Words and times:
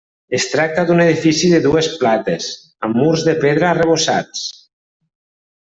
Es 0.35 0.45
tracta 0.53 0.85
d'un 0.87 1.01
edifici 1.03 1.49
de 1.51 1.59
dues 1.65 1.89
plates 2.03 2.47
amb 2.89 2.99
murs 3.03 3.29
de 3.29 3.37
pedra 3.45 3.69
arrebossats. 3.73 4.43